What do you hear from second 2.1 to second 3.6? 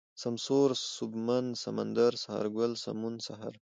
سهارگل، سمون، سحر